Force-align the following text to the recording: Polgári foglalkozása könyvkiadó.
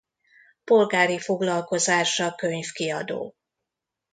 Polgári 0.63 1.19
foglalkozása 1.19 2.35
könyvkiadó. 2.35 3.35